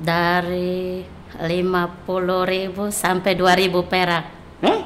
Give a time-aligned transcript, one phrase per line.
[0.00, 1.04] Dari
[1.36, 1.44] 50
[2.44, 4.24] ribu sampai 2000 perak.
[4.60, 4.78] Hah?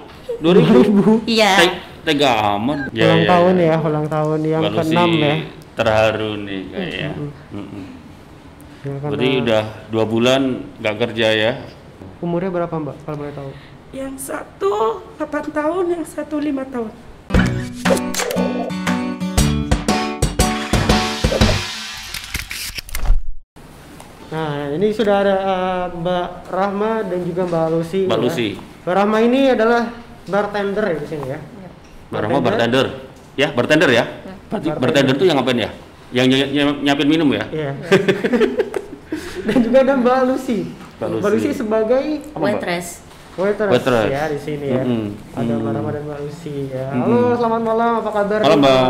[0.43, 1.23] 2000?
[1.31, 1.53] Iya.
[1.57, 2.93] Te- Tega amat.
[2.93, 5.35] ulang tahun ya, ulang tahun yang Balu ke-6 sih ya.
[5.73, 7.11] terharu nih kayaknya.
[7.49, 7.85] Mm-mm.
[8.85, 10.41] Ya, karena Berarti udah dua bulan
[10.77, 11.53] nggak kerja ya?
[12.21, 13.51] umurnya berapa Mbak kalau boleh tahu?
[13.91, 14.73] Yang satu
[15.17, 16.93] 8 tahun, yang satu 5 tahun.
[24.27, 28.01] Nah, ini sudah ada eh, Mbak Rahma dan juga Mbak Lucy.
[28.07, 28.23] Mbak ya.
[28.23, 28.49] Lucy.
[28.83, 29.83] Mbak Rahma ini adalah
[30.25, 31.39] bartender ya di sini ya.
[32.09, 32.87] Mbak Rahma bartender.
[33.35, 34.05] Ya, bartender ya?
[34.47, 35.71] Berarti bartender tuh yang ngapain ya?
[36.15, 37.45] Yang ny- ny- nyiapin minum ya?
[37.51, 37.73] Iya.
[39.47, 40.59] dan juga ada Mbak Lucy.
[40.97, 41.35] Mbak Mbak Lucy.
[41.35, 42.05] Lucy sebagai?
[42.33, 42.89] Waitress.
[43.35, 44.09] waitress, Waitress.
[44.09, 44.83] ya di sini ya.
[44.87, 45.05] Mm-mm.
[45.35, 45.75] Ada Mbak Mm.
[45.75, 46.87] Rahma dan Mbak Lucy ya.
[46.95, 47.91] Halo, selamat malam.
[47.99, 48.39] Apa kabar?
[48.41, 48.87] Malam, Mbak.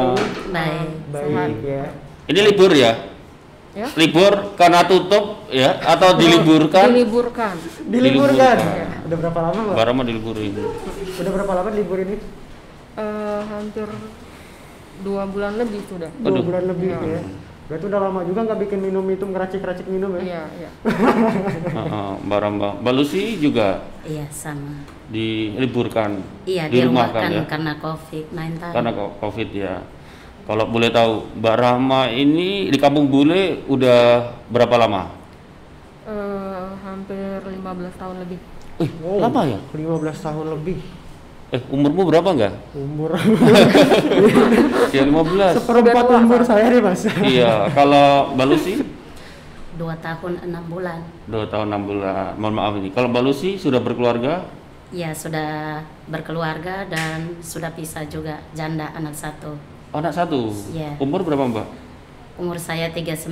[0.53, 0.89] Baik.
[1.11, 1.85] Baik ya.
[2.25, 2.93] Ini libur ya?
[3.75, 3.91] Ya.
[3.99, 5.83] Libur karena tutup ya?
[5.83, 6.95] Atau diliburkan?
[6.95, 7.55] Diliburkan.
[7.85, 8.57] Diliburkan.
[8.57, 8.57] Diliburkan.
[9.05, 9.75] Udah berapa lama, Mbak?
[9.75, 10.53] Mbak Rahma diliburin.
[11.19, 12.17] Udah berapa lama libur ini?
[12.95, 13.89] Eh, hampir
[15.03, 16.07] dua bulan lebih sudah.
[16.23, 16.43] Dua Aduh.
[16.47, 17.19] bulan lebih Iya.
[17.19, 17.23] ya.
[17.65, 20.23] Berarti udah lama juga nggak bikin minum itu ngeracik-racik minum ya?
[20.23, 20.71] Iya, iya.
[21.81, 22.69] Heeh, Mbak Rahma.
[22.79, 24.85] Mbak Lucy juga Iya sama.
[25.11, 26.23] diliburkan.
[26.45, 27.45] Iya dirumahkan dirumahkan ya?
[27.51, 28.61] karena COVID-19.
[28.71, 29.75] Karena COVID ya.
[30.45, 35.09] Kalau boleh tahu, Mbak Rahma ini di Kampung Bule udah berapa lama?
[36.05, 38.37] Eh, hampir 15 tahun lebih.
[38.77, 38.91] Eh,
[39.25, 39.57] lama ya?
[39.73, 40.85] 15 tahun lebih.
[41.49, 42.55] Eh, umurmu berapa enggak?
[42.77, 43.17] Umur
[44.97, 45.65] Ya 15.
[45.65, 47.09] seperempat umur saya nih, Mas.
[47.25, 48.85] iya, kalau Mbak Lucy
[49.75, 51.03] Dua tahun enam bulan.
[51.27, 52.31] 2 tahun 6 bulan.
[52.39, 52.89] Mohon maaf ini.
[52.93, 54.45] Kalau Mbak Lucy sudah berkeluarga?
[54.95, 59.74] Ya sudah berkeluarga dan sudah pisah juga janda anak satu.
[59.95, 60.51] Oh, anak satu.
[60.75, 60.99] Iya.
[60.99, 61.67] Umur berapa, Mbak?
[62.35, 63.31] Umur saya 39.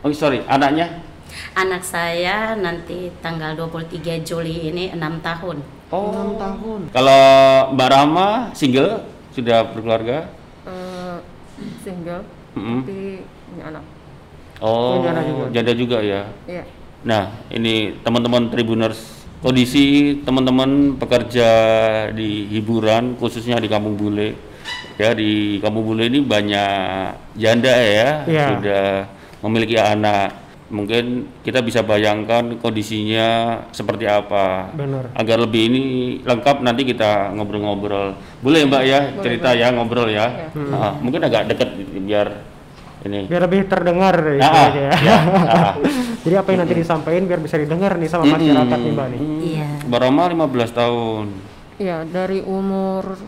[0.00, 1.04] Oh, sorry, anaknya?
[1.52, 5.60] Anak saya nanti tanggal 23 Juli ini 6 tahun.
[5.92, 6.80] Oh, 6 tahun.
[6.88, 7.20] Kalau
[7.76, 9.04] Mbak Rahma single
[9.36, 10.32] sudah berkeluarga?
[10.64, 11.16] Eh,
[11.84, 12.24] single,
[12.56, 12.80] Mm-mm.
[12.82, 12.98] tapi
[13.44, 13.84] punya anak.
[14.64, 15.44] Oh, Oh, janda juga.
[15.52, 16.22] janda juga ya.
[16.48, 16.64] Iya.
[17.04, 18.98] Nah, ini teman-teman Tribuners,
[19.44, 21.48] kondisi teman-teman pekerja
[22.12, 24.48] di hiburan, khususnya di Kampung Bule.
[24.96, 28.46] Ya, di Kampung Bule ini banyak janda ya, Iya.
[28.54, 28.86] sudah
[29.40, 30.38] memiliki anak.
[30.70, 31.04] Mungkin
[31.42, 33.28] kita bisa bayangkan kondisinya
[33.70, 34.70] seperti apa.
[34.70, 35.10] Benar.
[35.12, 35.82] Agar lebih ini
[36.22, 38.14] lengkap nanti kita ngobrol-ngobrol.
[38.38, 40.30] Boleh Mbak ya, cerita ya, ngobrol ya.
[40.54, 40.70] Iya.
[40.70, 42.38] Ah, mungkin agak dekat biar
[43.02, 43.26] ini.
[43.26, 44.92] Biar lebih terdengar Ah, istilahnya ya.
[45.02, 45.16] ya,
[45.58, 45.72] ah.
[46.22, 49.18] Jadi apa yang nanti disampaikan biar bisa didengar nih sama masyarakat nih, Mbak nih.
[49.18, 49.68] Hmm, Iya.
[49.90, 51.26] Mbak Rama 15 tahun.
[51.80, 53.18] Iya, dari umur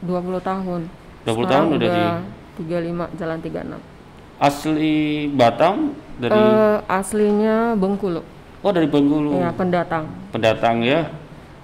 [0.00, 0.80] 20 tahun.
[1.22, 2.04] 20 Sekarang tahun udah di
[2.64, 3.80] 35 jalan 36.
[4.38, 4.96] asli
[5.28, 5.74] Batam
[6.16, 8.22] dari Eh, aslinya Bengkulu.
[8.58, 9.34] oh dari Bengkulu.
[9.36, 10.06] Iya, pendatang.
[10.30, 11.10] Pendatang ya.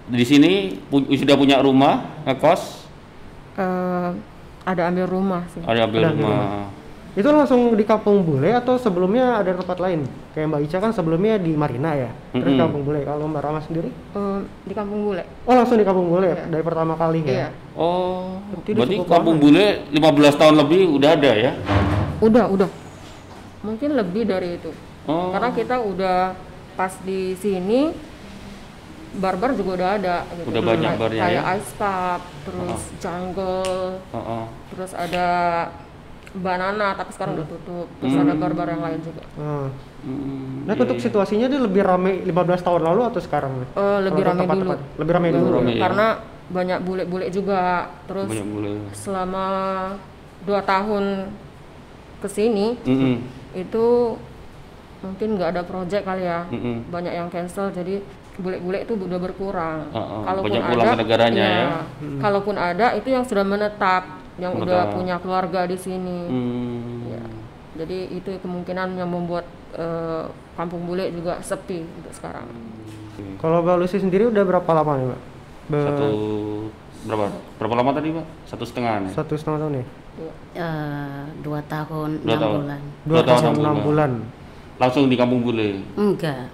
[0.04, 0.52] Di sini
[0.84, 2.84] pu- sudah punya rumah, ngekos,
[3.54, 4.10] Eh,
[4.64, 5.62] ada ambil rumah sih.
[5.62, 6.66] ada ambil Ada ambil rumah.
[7.14, 10.02] Itu langsung di Kampung Bule atau sebelumnya ada tempat lain?
[10.30, 12.10] Kayak Mbak Ica kan sebelumnya di Marina ya.
[12.32, 12.58] Terus Mm-mm.
[12.58, 13.00] Kampung Bule.
[13.00, 13.86] Kalau Mbak Rama sendiri?
[13.88, 15.22] Eh, di Kampung Bule.
[15.44, 16.50] Oh, langsung di Kampung Bule Iya.
[16.50, 17.46] dari pertama kali Iya.
[17.46, 17.48] ya.
[17.72, 19.36] Oh, Berarti berarti Kampung.
[19.38, 21.52] Bule 15 tahun lebih udah ada ya?
[22.18, 22.68] Udah, udah.
[23.62, 24.74] Mungkin lebih dari itu.
[25.04, 25.30] Oh.
[25.30, 26.34] Karena kita udah
[26.74, 27.94] pas di sini
[29.14, 30.50] barbar juga udah ada gitu.
[30.50, 31.54] Udah banyak Kayak- barnya kayak ya?
[31.54, 34.44] ice pub, terus jungle, Oh, oh.
[34.68, 35.26] terus ada
[36.34, 37.86] banana tapi sekarang udah tutup.
[38.02, 38.22] Terus Hmm.
[38.26, 39.22] ada barbar yang lain juga.
[39.38, 39.68] Hmm.
[40.04, 41.04] Hmm, Nah, iya, untuk iya.
[41.08, 43.52] situasinya dia lebih ramai 15 tahun lalu atau sekarang?
[43.72, 44.70] Eh, lebih ramai dulu.
[45.00, 45.56] Lebih ramai Lebih dulu.
[45.62, 45.82] Ramai ya?
[45.88, 46.06] Karena
[46.44, 47.88] banyak bule-bule juga.
[48.04, 48.72] Terus banyak bule.
[48.92, 49.46] selama
[50.44, 51.32] dua tahun
[52.20, 53.14] ke sini Mm-mm.
[53.56, 54.16] itu
[55.00, 56.88] mungkin nggak ada project kali ya Mm-mm.
[56.88, 58.00] banyak yang cancel jadi
[58.40, 61.68] bule-bule itu udah berkurang oh, banyak pulang ke negaranya iya.
[61.68, 62.18] ya.
[62.18, 64.94] kalaupun ada itu yang sudah menetap yang udah Menetap.
[64.94, 67.06] punya keluarga di sini Hmm.
[67.08, 67.22] Ya.
[67.76, 72.46] jadi itu kemungkinan yang membuat eh, kampung bule juga sepi untuk sekarang
[73.36, 75.20] Kalau Mbak Lucy sendiri udah berapa lama nih, Mbak?
[75.64, 76.08] Be- Satu
[77.04, 77.24] berapa?
[77.58, 78.26] Berapa lama tadi, Pak?
[78.44, 79.12] Satu setengah nih.
[79.14, 79.84] satu setengah tahun ya?
[80.14, 80.32] Iya.
[80.56, 82.58] Eh, dua tahun Dua enam tahun.
[82.58, 82.80] bulan.
[83.06, 84.10] Dua, tahun enam bulan.
[84.74, 85.78] Langsung di Kampung Bule.
[85.94, 86.50] Enggak.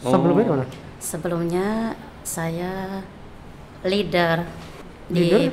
[0.00, 0.08] Oh.
[0.08, 0.64] Sebelumnya mana?
[0.98, 1.66] Sebelumnya
[2.22, 3.04] saya
[3.82, 4.48] leader,
[5.06, 5.52] di Leader?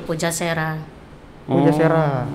[1.46, 1.62] Oh.
[1.62, 2.26] Pujasera.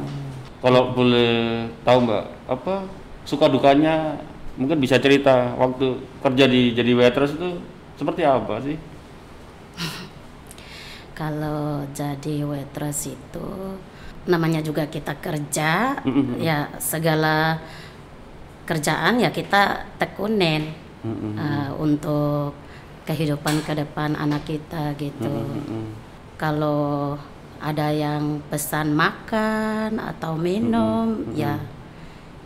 [0.61, 2.85] Kalau boleh tahu Mbak, apa
[3.25, 4.15] suka dukanya
[4.55, 7.59] mungkin bisa cerita waktu kerja di jadi waitress itu
[7.97, 8.77] seperti apa sih?
[11.19, 13.47] Kalau jadi waitress itu
[14.29, 16.37] namanya juga kita kerja, Mm-mm.
[16.37, 17.57] ya segala
[18.69, 20.77] kerjaan ya kita tekunin.
[21.01, 21.33] Mm-mm.
[21.33, 22.53] eh, untuk
[23.09, 25.33] kehidupan ke depan anak kita gitu.
[25.33, 25.97] Mm-mm.
[26.37, 27.17] Kalau
[27.61, 31.61] ada yang pesan makan atau minum, ya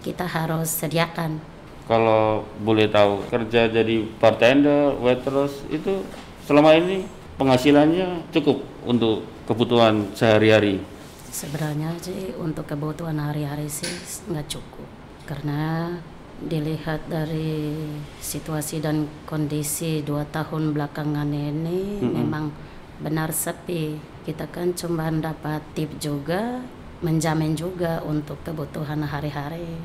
[0.03, 1.39] kita harus sediakan.
[1.88, 6.03] Kalau boleh tahu kerja jadi bartender, waitress itu
[6.44, 7.07] selama ini
[7.39, 10.83] penghasilannya cukup untuk kebutuhan sehari-hari.
[11.31, 13.91] Sebenarnya sih untuk kebutuhan hari-hari sih
[14.31, 14.88] nggak cukup
[15.27, 15.94] karena
[16.35, 17.75] dilihat dari
[18.19, 22.51] situasi dan kondisi dua tahun belakangan ini memang
[23.00, 24.00] benar sepi.
[24.25, 26.63] Kita kan cuma dapat tip juga,
[27.03, 29.77] menjamin juga untuk kebutuhan hari-hari.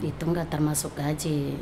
[0.00, 1.54] Itu nggak termasuk gaji.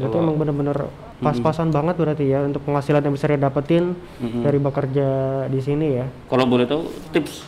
[0.00, 0.88] Itu emang bener-bener
[1.20, 4.42] pas-pasan banget berarti ya untuk penghasilan yang bisa dia dapetin Mm-mm.
[4.42, 5.08] dari bekerja
[5.52, 6.06] di sini ya.
[6.32, 7.44] Kalau boleh tahu tips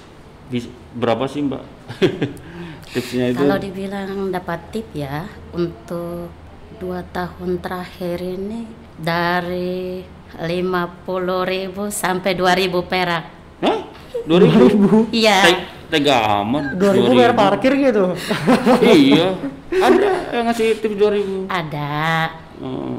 [0.92, 1.64] berapa sih mbak?
[2.92, 3.40] Tipsnya itu?
[3.40, 5.24] Kalau dibilang dapat tip ya
[5.56, 6.28] untuk
[6.76, 8.68] dua tahun terakhir ini
[9.00, 10.04] dari
[10.38, 13.25] 50.000 sampai 2.000 perak.
[13.61, 13.79] Hah?
[14.25, 15.11] 2000?
[15.11, 15.38] Iya.
[15.44, 16.73] Te- Tega aman.
[16.81, 18.17] 2000 bayar parkir gitu.
[18.81, 19.37] iya.
[19.69, 21.52] Ada yang ngasih tips 2000.
[21.52, 22.32] Ada.
[22.64, 22.96] Oh.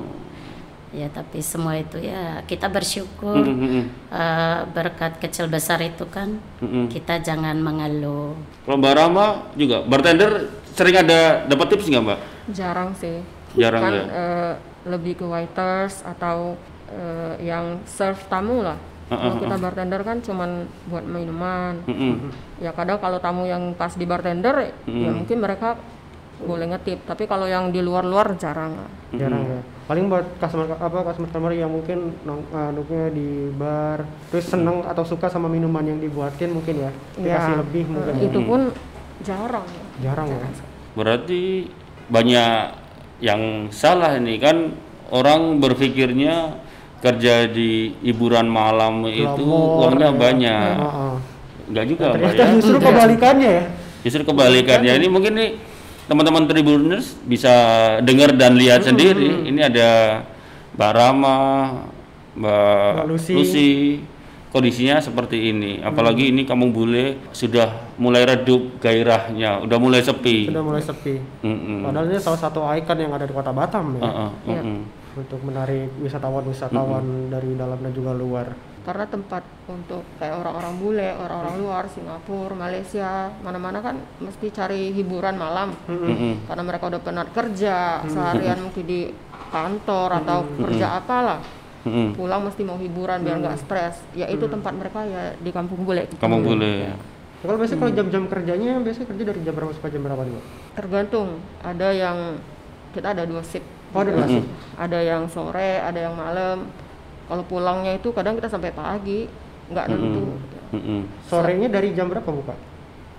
[0.94, 3.86] Ya tapi semua itu ya kita bersyukur Mm, mm, mm.
[4.14, 6.86] eh, berkat kecil besar itu kan Mm, mm.
[6.94, 8.38] kita jangan mengeluh.
[8.62, 9.26] Kalau Mbak Rama
[9.58, 12.20] juga bartender sering ada dapat tips nggak Mbak?
[12.54, 13.26] Jarang sih.
[13.58, 14.06] Jarang kan ya?
[14.06, 14.54] eh,
[14.86, 16.62] lebih ke waiters atau
[16.94, 18.78] eh, yang serve tamu lah.
[19.10, 21.86] Kalau kita bartender kan cuman buat minuman.
[21.86, 22.34] Mm-mm.
[22.58, 25.78] Ya kadang kalau tamu yang pas di bartender ya mungkin mereka
[26.44, 28.90] boleh ngetip, tapi kalau yang di luar-luar jarang lah.
[29.14, 29.62] Jarang ya.
[29.86, 34.00] Paling buat customer apa customer customer yang mungkin nong, eh, nongkrongnya di bar
[34.34, 36.92] terus seneng atau suka sama minuman yang dibuatin mungkin ya.
[37.16, 38.14] Dikasih Ya, lebih mungkin.
[38.18, 38.62] itu pun
[39.22, 39.68] jarang.
[39.68, 39.84] ya.
[40.10, 40.42] Jarang ya.
[40.98, 41.70] Berarti
[42.10, 42.56] banyak
[43.22, 44.74] yang salah ini kan
[45.14, 46.60] orang berpikirnya
[47.04, 50.16] kerja di hiburan malam itu uangnya ya.
[50.16, 50.76] banyak.
[50.80, 51.14] Heeh.
[51.68, 52.54] Enggak juga Mbak Ternyata ya.
[52.56, 53.64] justru kebalikannya ya.
[54.08, 55.50] Justru kebalikannya ini mungkin nih
[56.08, 57.54] teman-teman Tribuners bisa
[58.00, 59.52] dengar dan lihat sendiri.
[59.52, 59.90] Ini ada
[60.80, 61.38] Mbak Rama,
[62.40, 63.34] Mbak, Mbak Lucy.
[63.36, 63.72] Lucy.
[64.54, 65.82] Kondisinya seperti ini.
[65.82, 70.46] Apalagi ini Kampung Bule sudah mulai redup gairahnya, udah mulai sepi.
[70.46, 71.18] Sudah mulai sepi.
[71.42, 71.82] Mm-mm.
[71.90, 74.02] Padahal ini salah satu ikon yang ada di Kota Batam ya.
[74.06, 74.62] Uh-uh, Iya.
[74.62, 74.80] mm-mm.
[75.14, 78.50] Untuk menarik wisatawan-wisatawan dari dalam dan juga luar.
[78.84, 85.40] Karena tempat untuk kayak orang-orang bule, orang-orang luar, Singapura, Malaysia, mana-mana kan mesti cari hiburan
[85.40, 85.72] malam.
[85.88, 86.44] Mm-mm.
[86.50, 89.14] Karena mereka udah penat kerja, seharian mungkin di
[89.54, 91.40] kantor atau kerja apalah.
[91.88, 92.16] Mm-mm.
[92.20, 94.04] Pulang mesti mau hiburan biar nggak stres.
[94.18, 96.10] Ya itu tempat mereka ya di kampung bule.
[96.20, 96.92] Kampung Bule.
[96.92, 96.96] Ya,
[97.44, 100.44] Kalau biasanya kalau jam-jam kerjanya biasanya kerja dari jam berapa sampai jam berapa nih?
[100.76, 101.40] Tergantung.
[101.60, 102.18] Ada yang
[102.96, 103.83] kita ada dua shift.
[103.94, 104.48] Oh, ada dua shift.
[104.74, 106.66] Ada yang sore, ada yang malam.
[107.24, 109.30] Kalau pulangnya itu kadang kita sampai pagi,
[109.70, 110.34] nggak nentu.
[110.74, 111.06] Mm-mm.
[111.24, 112.58] Sorenya dari jam berapa buka?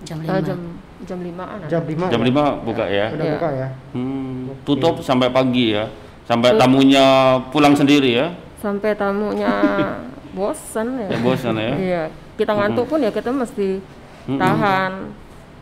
[0.03, 0.43] Jam Eh, 5.
[0.43, 0.59] jam
[1.01, 1.71] jam limaan ada.
[1.71, 2.11] Jam 5.
[2.11, 3.07] Jam 5 buka ya.
[3.09, 3.33] Udah Iya.
[3.39, 3.67] buka ya.
[3.95, 5.87] Hmm, tutup sampai pagi ya.
[6.25, 7.05] Sampai tamunya
[7.49, 8.35] pulang sendiri ya.
[8.59, 9.49] Sampai tamunya
[10.37, 11.07] bosen ya.
[11.07, 11.73] Ya bosan ya.
[11.73, 12.03] Iya,
[12.35, 13.79] kita ngantuk pun ya kita mesti
[14.27, 14.91] tahan.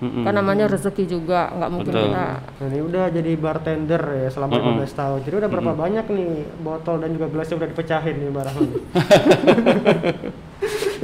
[0.03, 0.23] Mm-mm.
[0.27, 2.11] Kan namanya rezeki juga, nggak mungkin Betul.
[2.11, 4.51] kita Nah, ini udah jadi bartender ya selama
[4.83, 5.19] 15 tahun.
[5.23, 8.69] Jadi udah berapa banyak nih botol dan juga gelasnya udah dipecahin nih Mbak Rahman?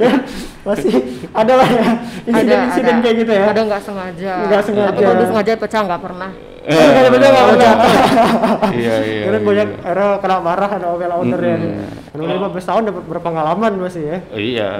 [0.04, 0.12] ya,
[0.68, 0.92] masih
[1.32, 1.86] ada lah ya
[2.28, 3.44] insiden-insiden kayak gitu ya.
[3.48, 4.32] Kadang nggak sengaja.
[4.44, 4.88] Nggak sengaja.
[4.92, 6.30] Tapi kalau disengaja pecah nggak pernah.
[6.68, 7.40] Ada pernah.
[8.76, 9.22] Iya iya.
[9.24, 9.46] Karena iya.
[9.48, 11.56] banyak era kena marah ada owner ya.
[12.12, 14.18] Karena udah 15 tahun udah berpengalaman masih ya.
[14.36, 14.70] Iya,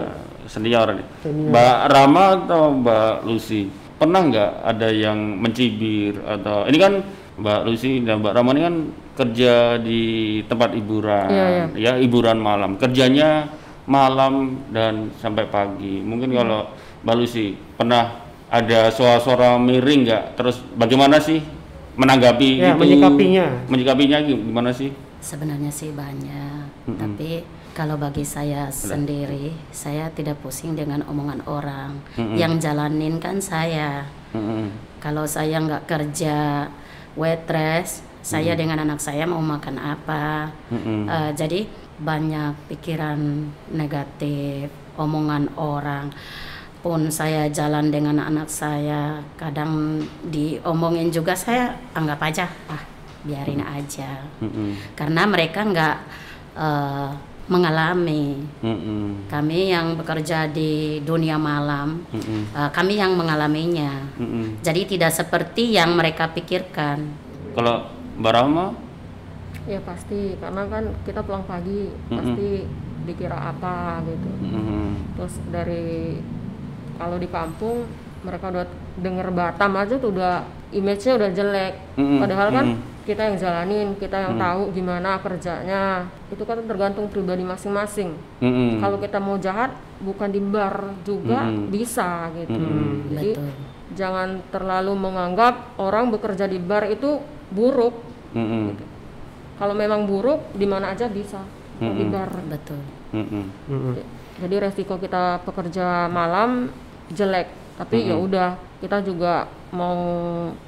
[0.44, 1.06] senior nih.
[1.24, 1.50] Senior.
[1.50, 7.04] Mbak Rama atau Mbak Lucy, pernah nggak ada yang mencibir atau ini kan
[7.36, 8.76] Mbak Lucy dan Mbak Rama ini kan
[9.14, 10.02] kerja di
[10.44, 11.64] tempat hiburan, Iya, iya.
[11.76, 12.76] ya hiburan malam.
[12.76, 13.48] Kerjanya
[13.84, 16.00] malam dan sampai pagi.
[16.00, 16.68] Mungkin kalau
[17.00, 20.24] Mbak Lucy pernah ada suara-suara miring nggak?
[20.36, 21.40] Terus bagaimana sih
[21.96, 22.80] menanggapi Ya, itu?
[22.80, 23.46] menyikapinya.
[23.68, 24.92] Menyikapinya gimana sih?
[25.20, 26.64] Sebenarnya sih banyak,
[26.96, 27.44] tapi
[27.80, 31.96] kalau bagi saya sendiri, saya tidak pusing dengan omongan orang.
[32.36, 34.04] Yang jalanin kan saya.
[34.36, 34.68] Mm-mm.
[35.00, 36.68] Kalau saya nggak kerja
[37.16, 40.52] waitress, saya dengan anak saya mau makan apa.
[40.68, 41.08] Mm-mm.
[41.08, 41.64] Eh, jadi
[41.96, 44.68] banyak pikiran negatif,
[45.00, 46.12] omongan orang.
[46.84, 52.84] Pun saya jalan dengan anak saya, kadang diomongin juga saya anggap aja, ah
[53.24, 54.20] biarin aja.
[54.44, 54.76] Mm-mm.
[54.92, 55.96] Karena mereka nggak
[56.60, 58.46] eh, mengalami.
[58.62, 59.26] Mm-mm.
[59.26, 62.54] Kami yang bekerja di dunia malam, Mm-mm.
[62.54, 64.06] eh, kami yang mengalaminya.
[64.14, 64.62] Mm-mm.
[64.62, 67.10] Jadi tidak seperti yang mereka pikirkan.
[67.58, 67.90] Kalau
[68.22, 68.66] Mbak Rahma
[69.68, 72.64] Ya pasti, karena kan kita pulang pagi pasti
[73.04, 74.30] dikira apa gitu.
[74.46, 75.14] Mm-mm.
[75.18, 76.16] Terus dari
[76.96, 77.84] kalau di kampung
[78.24, 78.66] mereka udah
[79.00, 81.74] denger Batam aja tuh udah image-nya udah jelek.
[81.98, 82.99] Mm-mm, Padahal kan mm-mm.
[83.10, 86.06] Kita yang jalanin, kita yang tahu gimana kerjanya.
[86.30, 88.14] Itu kan tergantung pribadi masing-masing.
[88.38, 88.78] Mm-mm.
[88.78, 91.74] Kalau kita mau jahat bukan di bar juga Mm-mm.
[91.74, 92.54] bisa gitu.
[92.54, 93.10] Mm-mm.
[93.10, 93.50] Jadi Betul.
[93.98, 97.18] jangan terlalu menganggap orang bekerja di bar itu
[97.50, 97.98] buruk.
[98.38, 98.78] Mm-mm.
[99.58, 101.42] Kalau memang buruk di mana aja bisa.
[101.82, 102.30] Kalau di bar.
[102.46, 102.78] Betul.
[103.10, 103.98] Mm-mm.
[104.38, 106.70] Jadi resiko kita pekerja malam
[107.10, 109.96] jelek, tapi ya udah kita juga mau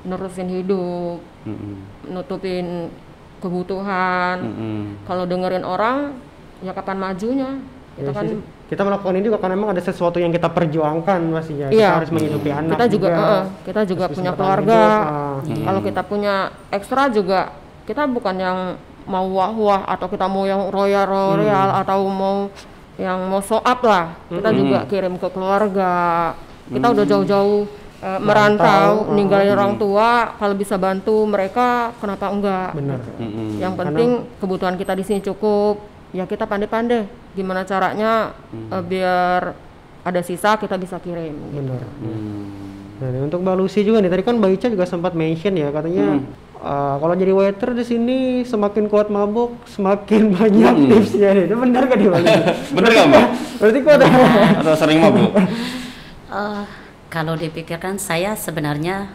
[0.02, 1.74] nerusin hidup, Mm-mm.
[2.08, 2.88] nutupin
[3.42, 4.36] kebutuhan.
[4.40, 4.80] Mm-mm.
[5.04, 6.14] Kalau dengerin orang,
[6.60, 7.50] ya kapan majunya?
[7.92, 8.38] Kita Ya kan sih.
[8.72, 11.68] kita melakukan ini juga karena memang ada sesuatu yang kita perjuangkan pastinya.
[11.68, 11.76] Iya.
[11.92, 12.72] Kita harus menghidupi anak.
[12.72, 14.80] kita juga, eh, kita juga Terus punya keluarga.
[14.80, 15.36] ah.
[15.44, 16.34] Kalau kita punya
[16.70, 17.40] ekstra juga,
[17.84, 18.58] kita bukan yang
[19.02, 21.80] mau wah-wah atau kita mau yang royal-royal Hmm.
[21.82, 22.36] atau mau
[22.96, 24.14] yang mau show up lah.
[24.30, 25.92] Kita juga kirim ke keluarga.
[26.64, 27.66] Kita udah jauh-jauh
[28.02, 29.14] eh, merantau, ah.
[29.14, 30.34] ninggalin orang tua.
[30.36, 32.70] Kalau bisa bantu mereka, kenapa enggak?
[32.74, 33.00] Benar.
[33.22, 33.62] Mm-mm.
[33.62, 34.10] Yang penting
[34.42, 35.78] kebutuhan kita di sini cukup.
[36.12, 37.08] Ya kita pandai-pandai.
[37.32, 39.54] Gimana caranya eh, biar
[40.02, 41.32] ada sisa kita bisa kirim.
[41.54, 41.62] gitu.
[41.62, 41.82] Benar.
[42.02, 42.62] Mm.
[43.02, 46.22] Nah, untuk Mbak Lucy juga nih, tadi kan Mbak Ica juga sempat mention ya, katanya
[46.62, 51.44] uh, kalau jadi waiter di sini semakin kuat mabuk, semakin banyak tipsnya nih.
[51.50, 52.40] Itu benar di Mbak Lucy?
[52.78, 53.26] Bener nggak mbak?
[53.58, 53.98] Berarti kuat
[54.62, 55.32] Atau sering mabuk?
[56.32, 56.64] Eh,
[57.12, 59.12] kalau dipikirkan saya sebenarnya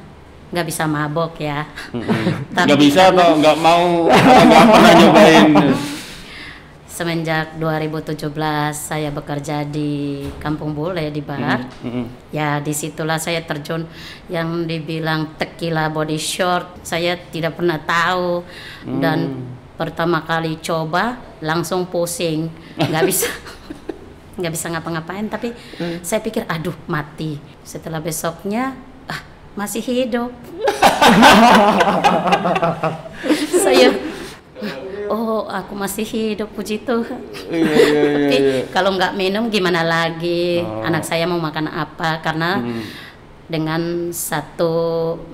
[0.53, 1.65] nggak bisa mabok ya.
[2.53, 5.49] Nggak bisa atau nggak mau nggak pernah nyobain?
[6.97, 8.33] Semenjak 2017
[8.73, 11.67] saya bekerja di Kampung Bule di Bar.
[11.83, 12.33] Mm-mm.
[12.33, 13.85] Ya di situlah saya terjun
[14.31, 16.81] yang dibilang tequila body short.
[16.81, 18.41] Saya tidak pernah tahu
[18.97, 19.45] dan
[19.77, 22.49] pertama kali coba langsung pusing,
[22.81, 23.29] nggak bisa
[24.37, 25.25] nggak bisa ngapa-ngapain.
[25.27, 25.53] Tapi
[26.01, 27.41] saya pikir aduh mati.
[27.61, 28.73] Setelah besoknya
[29.05, 29.21] ah
[29.53, 30.31] masih hidup.
[33.63, 33.93] saya
[35.07, 37.21] oh aku masih hidup puji Tuhan.
[37.47, 38.11] Iya iya iya.
[38.15, 38.59] Tapi iya.
[38.71, 40.63] kalau nggak minum gimana lagi?
[40.63, 40.83] Oh.
[40.83, 42.19] Anak saya mau makan apa?
[42.21, 42.83] Karena Mm.
[43.47, 44.75] dengan satu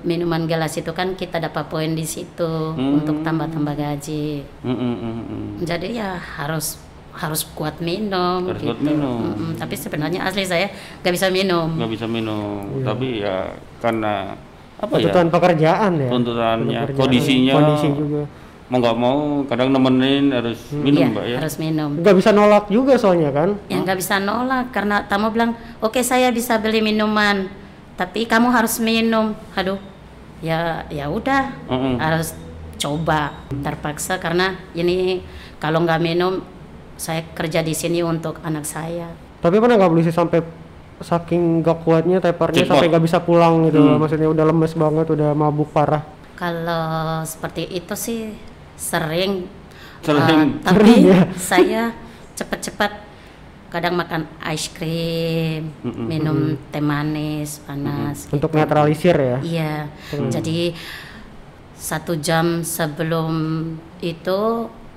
[0.06, 3.02] minuman gelas itu kan kita dapat poin di situ Hmm.
[3.02, 4.46] untuk tambah-tambah gaji.
[4.62, 5.42] Mm-mm, mm-mm.
[5.66, 6.78] Jadi ya harus
[7.14, 8.42] harus kuat minum.
[8.44, 8.68] Harus gitu.
[8.68, 9.18] kuat minum.
[9.24, 9.50] Mm-mm.
[9.54, 10.66] Tapi sebenarnya asli saya
[11.00, 11.70] nggak bisa minum.
[11.72, 14.34] nggak bisa minum tapi ya karena
[14.74, 16.08] apa ya tuntutan pekerjaan ya.
[16.10, 18.22] tuntutannya Pekerjaan, kondisinya Kondisi juga.
[18.64, 21.90] mau nggak mau kadang nemenin harus minum Iya, mbak ya harus minum.
[21.94, 23.54] Nggak bisa nolak juga soalnya kan.
[23.68, 27.46] yang nggak bisa nolak karena tamu bilang oke saya bisa beli minuman
[27.94, 29.78] tapi kamu harus minum aduh
[30.42, 31.94] ya ya udah Mm-mm.
[31.96, 32.34] harus
[32.74, 35.22] coba terpaksa karena ini
[35.56, 36.42] kalau nggak minum
[36.96, 40.40] saya kerja di sini untuk anak saya Tapi pernah nggak beli sih sampai
[40.96, 42.70] saking gak kuatnya tepernya Jackpot.
[42.78, 43.76] sampai nggak bisa pulang gitu.
[43.78, 43.98] Hmm.
[43.98, 46.02] Maksudnya udah lemes banget, udah mabuk parah.
[46.34, 46.86] kalau
[47.22, 48.20] seperti itu sih
[48.74, 49.46] sering
[50.00, 50.60] Sering.
[50.60, 51.18] Eh, tapi Sering ya?
[51.52, 51.82] saya
[52.32, 52.92] cepat-cepat
[53.68, 58.58] kadang makan ice cream minum teh manis panas Untuk gitu.
[58.60, 59.38] netralisir ya.
[59.40, 59.74] Iya,
[60.30, 60.70] jadi
[61.74, 63.32] satu jam sebelum
[63.98, 64.40] itu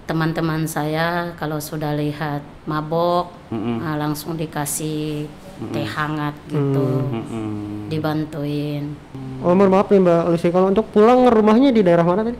[0.07, 3.83] teman-teman saya kalau sudah lihat mabok Mm-mm.
[3.83, 5.27] ah, langsung dikasih
[5.67, 7.89] teh hangat gitu, Mm-mm.
[7.89, 8.95] dibantuin.
[9.39, 12.39] Oh, mohon maaf nih Mbak Lucy, kalau untuk pulang rumahnya di daerah mana tadi?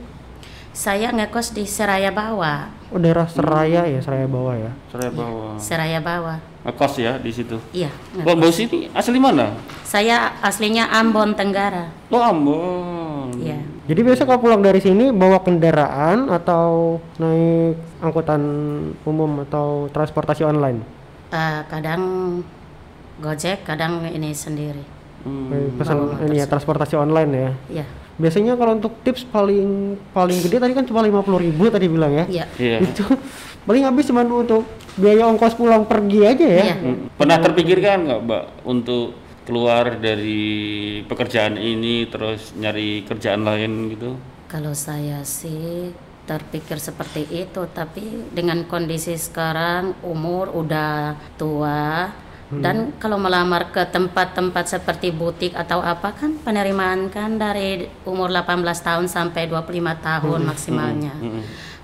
[0.70, 4.70] Saya ngekos di Seraya Bawah, Oh, daerah Seraya ya, Seraya bawah ya.
[4.88, 6.38] saya bawa Seraya Bawah.
[6.64, 7.90] ngekos ya di situ Iya.
[8.14, 8.56] Ngekos.
[8.60, 11.90] ini asli mana Saya aslinya Ambon Tenggara.
[12.08, 13.60] oh Ambon Iya.
[13.88, 18.42] Jadi biasa kalau pulang dari sini bawa kendaraan atau naik angkutan
[19.08, 20.84] umum atau transportasi online?
[21.32, 22.02] Eh, kadang
[23.18, 24.84] Gojek, kadang ini sendiri.
[25.24, 25.74] Hmm.
[25.80, 27.50] Pesan ini ya transportasi online ya.
[27.80, 27.84] Iya.
[28.20, 32.24] Biasanya kalau untuk tips paling paling gede tadi kan cuma 50.000 ribu tadi bilang ya.
[32.28, 32.44] Iya.
[32.60, 32.78] Iya.
[32.84, 33.08] Itu
[33.66, 34.68] paling habis cuma untuk
[35.00, 36.64] biaya ongkos pulang pergi aja ya.
[36.70, 36.76] Iya.
[36.76, 36.96] Hmm.
[37.16, 39.16] Pernah terpikirkan nggak, Mbak, untuk
[39.48, 44.12] keluar dari pekerjaan ini terus nyari kerjaan lain gitu?
[44.44, 45.88] Kalau saya sih
[46.28, 52.12] terpikir seperti itu, tapi dengan kondisi sekarang umur udah tua
[52.48, 58.64] dan kalau melamar ke tempat-tempat seperti butik atau apa kan penerimaan kan dari umur 18
[58.80, 59.68] tahun sampai 25
[60.00, 61.12] tahun maksimalnya.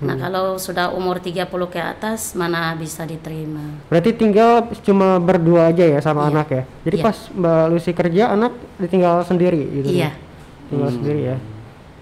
[0.01, 3.61] Nah, kalau sudah umur 30 ke atas mana bisa diterima.
[3.89, 6.31] Berarti tinggal cuma berdua aja ya sama Iya.
[6.33, 6.63] anak ya.
[6.85, 7.05] Jadi Iya.
[7.05, 9.89] pas Mbak Lucy kerja anak ditinggal sendiri gitu.
[9.93, 10.11] Iya.
[10.69, 11.37] Tinggal sendiri ya.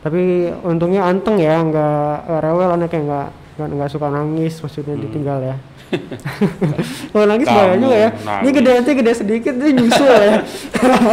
[0.03, 0.23] Tapi
[0.63, 3.29] untungnya anteng ya, nggak rewel anaknya nggak
[3.71, 5.03] nggak suka nangis maksudnya Hmm.
[5.03, 5.55] ditinggal ya.
[7.13, 8.11] Kalau nangis Kamu bahaya juga ya.
[8.11, 8.53] Ini nangis.
[8.53, 10.37] gede nanti gede sedikit dia nyusul ya.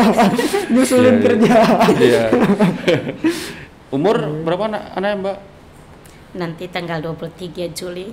[0.73, 1.23] Nyusulin Iya, iya.
[1.23, 1.55] kerja.
[1.97, 2.23] Iya.
[3.95, 5.37] Umur berapa anak anaknya Mbak?
[6.29, 8.07] Nanti tanggal 23 Juli.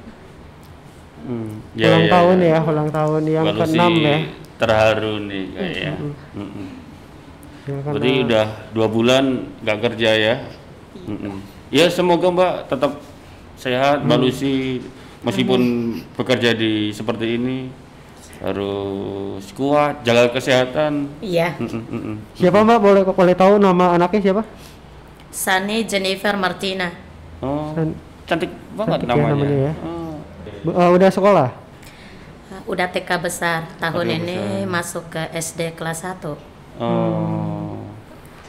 [1.17, 1.59] Hmm.
[1.75, 4.17] ulang tahun ya, ulang tahun yang Baru ke-6 sih ya.
[4.57, 5.93] Terharu nih kayaknya.
[6.33, 6.67] Mm-mm.
[7.67, 9.25] Ya, karena- Berarti udah dua bulan
[9.61, 10.35] nggak kerja ya?
[11.03, 11.43] Mm-mm.
[11.69, 12.93] Ya semoga Mbak tetap
[13.57, 14.81] sehat, Mbak Lucy
[15.25, 15.61] meskipun
[16.17, 17.69] bekerja di seperti ini
[18.37, 21.09] harus kuat, jaga kesehatan.
[21.25, 21.57] Iya.
[21.57, 22.17] Mm-mm, mm-mm.
[22.37, 24.43] Siapa Mbak boleh boleh tahu nama anaknya siapa?
[25.33, 26.93] Sani Jennifer Martina.
[27.41, 27.97] Oh, San-
[28.29, 29.33] cantik banget Cantik ya namanya.
[29.33, 29.73] namanya ya.
[29.85, 30.15] Oh.
[30.67, 31.49] Eh, udah sekolah?
[32.67, 33.61] Udah TK besar.
[33.81, 34.69] Tahun TK ini besar.
[34.69, 36.37] masuk ke SD kelas 1.
[36.77, 37.81] Oh.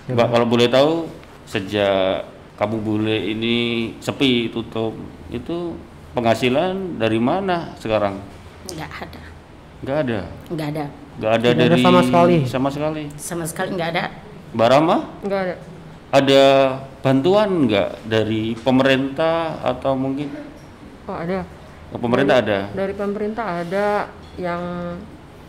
[0.08, 1.08] Ya, Mbak kalau boleh tahu
[1.48, 3.56] sejak Kampung Bule ini
[4.02, 4.98] sepi tutup
[5.30, 5.78] itu
[6.18, 8.18] penghasilan dari mana sekarang?
[8.74, 9.22] Nggak ada.
[9.86, 10.20] Nggak ada.
[10.50, 10.86] Nggak ada.
[11.18, 12.38] Nggak ada Nggak ada dari sama sekali.
[12.50, 13.04] Sama sekali.
[13.14, 14.04] Sama sekali nggak ada.
[14.58, 15.56] Mbak Rama, Enggak ada.
[16.10, 16.44] ada
[17.06, 20.32] bantuan nggak dari pemerintah atau mungkin
[21.06, 21.46] Oh, ada.
[21.94, 22.60] oh, pemerintah ada?
[22.74, 23.88] Dari pemerintah ada
[24.36, 24.64] yang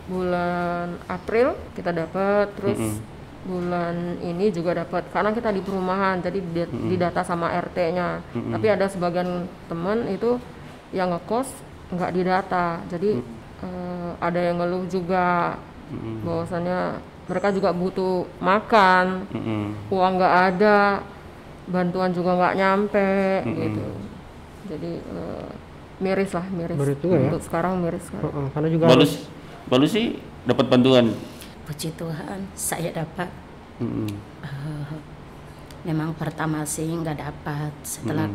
[0.05, 2.77] bulan April kita dapat, terus
[3.39, 6.61] bulan ini juga dapat karena kita di perumahan jadi di,
[6.91, 8.19] didata sama RT-nya.
[8.35, 10.35] Tapi ada sebagian temen itu
[10.95, 11.49] yang ngekos
[11.93, 12.81] nggak didata.
[12.89, 13.21] Jadi
[13.65, 15.57] eh, ada yang ngeluh juga
[16.21, 19.89] bahwasannya mereka juga butuh makan, Mm-mm.
[19.93, 21.01] uang nggak ada,
[21.69, 23.09] bantuan juga nggak nyampe
[23.45, 23.85] gitu.
[24.69, 25.49] Jadi eh,
[26.01, 26.77] miris lah, miris.
[26.77, 27.29] Ya.
[27.29, 28.23] Untuk sekarang miris sekali.
[28.25, 29.19] Heeh, karena juga Lucy,
[29.69, 30.03] Mbak Lucy
[30.45, 31.05] dapat bantuan.
[31.69, 33.29] Puji Tuhan, saya dapat.
[33.77, 34.09] Mm-mm.
[34.45, 34.97] Eh,
[35.85, 37.73] memang pertama sih nggak dapat.
[37.85, 38.29] Setelah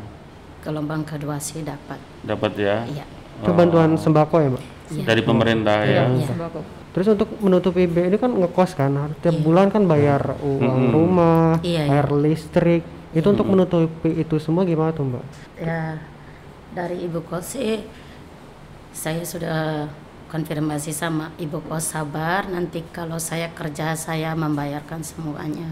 [0.64, 2.00] gelombang kedua sih dapat.
[2.24, 2.76] Dapat ya?
[2.88, 3.04] Iya.
[3.34, 4.64] itu bantuan sembako ya, Mbak.
[4.88, 5.04] Iya.
[5.04, 6.06] Dari pemerintah ya?
[6.06, 6.26] Iya, Iya.
[6.26, 6.60] sembako.
[6.94, 11.82] Terus untuk menutupi B ini kan ngekos kan, tiap bulan kan bayar uang rumah, Iya,
[11.84, 11.92] iya.
[11.92, 12.86] air listrik.
[13.10, 15.24] Itu untuk menutupi itu semua gimana tuh, Mbak?
[15.58, 15.98] Ya,
[16.70, 17.82] dari ibu kos sih
[18.90, 19.90] saya sudah
[20.30, 25.66] konfirmasi sama ibu kos sabar nanti kalau saya kerja saya membayarkan semuanya.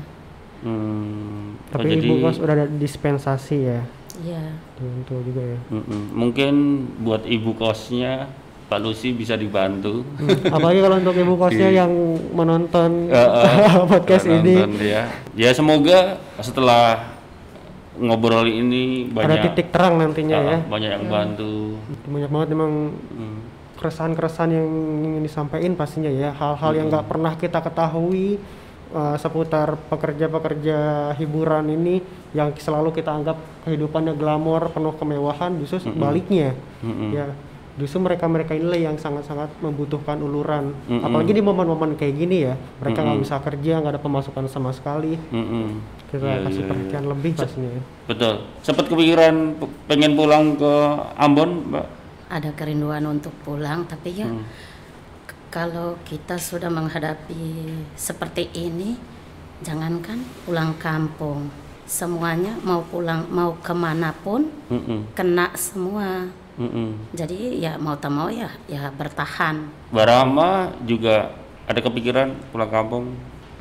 [0.62, 1.54] Hmm.
[1.58, 3.80] oh, Tapi jadi- ibu kos udah ada dispensasi ya.
[4.20, 4.42] Iya.
[4.76, 5.58] Tentu juga ya.
[5.70, 6.02] Mm-mm.
[6.12, 6.54] Mungkin
[7.00, 8.28] buat ibu kosnya
[8.66, 10.04] Pak Lucy bisa dibantu.
[10.48, 11.92] Apalagi kalau untuk ibu kosnya yang
[12.32, 15.02] menonton Eh, eh, podcast ini nonton ya.
[15.32, 17.12] Ya semoga setelah
[17.94, 20.58] ngobrol ini ada banyak titik terang nantinya ah, ya.
[20.64, 21.76] banyak yang bantu.
[22.08, 22.72] Banyak banget memang
[23.12, 23.38] Hmm.
[23.76, 24.68] keresahan-keresahan yang
[25.04, 28.38] ingin disampaikan pastinya ya hal-hal yang nggak pernah kita ketahui
[28.92, 30.78] uh, seputar pekerja-pekerja
[31.16, 32.00] hiburan ini
[32.32, 37.10] yang selalu kita anggap kehidupannya glamor penuh kemewahan justru sebaliknya Mm-mm.
[37.12, 37.26] ya
[37.72, 41.02] justru mereka-mereka inilah yang sangat-sangat membutuhkan uluran Mm-mm.
[41.02, 45.16] apalagi di momen-momen kayak gini ya mereka nggak bisa kerja nggak ada pemasukan sama sekali
[45.32, 45.80] Mm-mm.
[46.12, 47.82] kita Iya, kasih iya, perhatian lebih pastinya ya.
[48.04, 48.34] Betul.
[48.60, 49.34] Sempat kepikiran
[49.88, 50.72] pengen pulang ke
[51.16, 51.86] Ambon, Mbak?
[52.28, 54.44] Ada kerinduan untuk pulang tapi ya Hmm.
[55.52, 58.96] Kalau kita sudah menghadapi seperti ini
[59.60, 61.52] jangankan pulang kampung
[61.84, 65.12] semuanya mau pulang mau ke mana pun Mm-mm.
[65.12, 67.12] kena semua Mm-mm.
[67.12, 71.36] jadi ya mau tak mau ya ya bertahan Mbak Rama juga
[71.68, 73.04] ada kepikiran pulang kampung?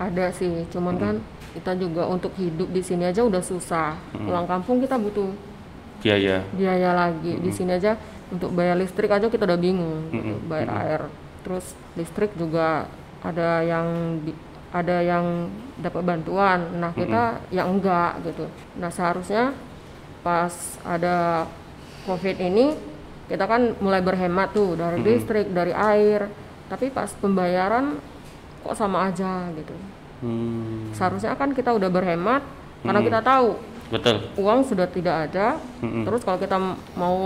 [0.02, 1.16] Ada sih, cuman kan
[1.54, 3.94] kita juga untuk hidup di sini aja udah susah.
[4.10, 5.30] Pulang kampung kita butuh
[6.02, 6.42] Biaya.
[6.58, 7.38] biaya lagi.
[7.38, 7.94] Di sini aja
[8.34, 11.02] untuk bayar listrik aja kita udah bingung, gitu, bayar air.
[11.42, 12.86] Terus listrik juga
[13.22, 13.88] ada yang
[14.22, 14.38] di-
[14.72, 16.80] ada yang dapat bantuan.
[16.80, 18.48] Nah, kita yang enggak gitu.
[18.80, 19.52] Nah, seharusnya
[20.24, 20.54] pas
[20.86, 21.46] ada
[22.08, 22.78] Covid ini
[23.28, 26.32] kita kan mulai berhemat tuh dari listrik, dari air.
[26.72, 28.00] Tapi pas pembayaran
[28.64, 29.76] kok sama aja gitu.
[30.24, 30.94] Hmm.
[30.96, 32.46] Seharusnya kan kita udah berhemat
[32.86, 33.58] karena kita tahu
[33.92, 34.16] Betul.
[34.40, 35.60] uang sudah tidak ada.
[35.82, 36.56] Terus kalau kita
[36.96, 37.18] mau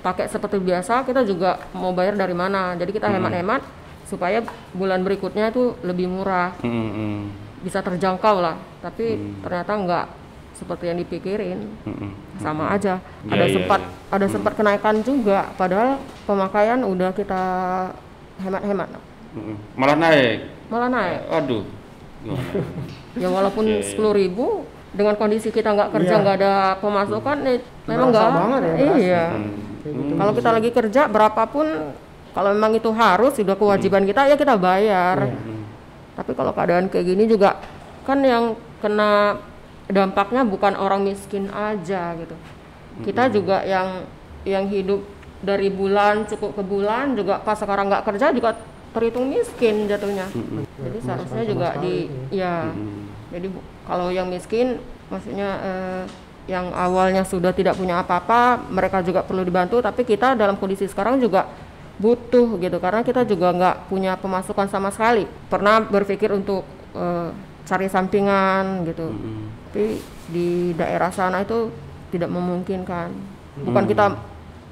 [0.00, 2.74] pakai seperti biasa, kita juga mau bayar dari mana.
[2.76, 3.62] Jadi kita hemat-hemat
[4.08, 4.42] supaya
[4.74, 7.30] bulan berikutnya itu lebih murah, Mm-mm.
[7.62, 8.56] bisa terjangkau lah.
[8.82, 10.06] Tapi ternyata enggak
[10.56, 11.58] seperti yang dipikirin.
[11.86, 12.10] Mm-mm.
[12.40, 12.98] Sama aja.
[13.28, 14.16] Ya, ada ya, sempat ya.
[14.16, 17.42] ada sempat kenaikan juga padahal pemakaian udah kita
[18.40, 18.88] hemat-hemat.
[19.76, 20.38] Malah naik.
[20.72, 21.18] Malah naik.
[21.28, 21.64] Aduh.
[22.20, 22.52] Gimana?
[23.16, 23.86] Ya walaupun Iya, iya.
[23.86, 26.22] sepuluh ribu dengan kondisi kita nggak kerja Iya.
[26.22, 28.28] nggak ada pemasukan, eh, memang nggak.
[28.98, 29.24] ya,
[29.80, 30.16] Hmm.
[30.16, 31.66] Kalau kita lagi kerja berapapun,
[32.30, 35.32] kalau memang itu harus sudah kewajiban kita ya kita bayar.
[35.32, 35.64] Hmm.
[36.14, 37.56] Tapi kalau keadaan kayak gini juga
[38.04, 39.40] kan yang kena
[39.88, 42.36] dampaknya bukan orang miskin aja gitu.
[43.00, 44.04] Kita juga yang
[44.44, 45.00] yang hidup
[45.40, 48.60] dari bulan cukup ke bulan juga pas sekarang nggak kerja juga
[48.92, 50.28] terhitung miskin jatuhnya.
[50.76, 52.68] Jadi seharusnya juga di ya.
[53.30, 54.76] Jadi bu- kalau yang miskin
[55.08, 56.02] maksudnya eh,
[56.48, 59.82] yang awalnya sudah tidak punya apa-apa, mereka juga perlu dibantu.
[59.82, 61.48] Tapi kita dalam kondisi sekarang juga
[62.00, 65.28] butuh gitu karena kita juga nggak punya pemasukan sama sekali.
[65.52, 66.64] Pernah berpikir untuk
[66.96, 67.28] eh,
[67.68, 69.14] cari sampingan gitu,
[69.70, 71.70] tapi di daerah sana itu
[72.10, 73.14] tidak memungkinkan.
[73.62, 74.18] Bukan kita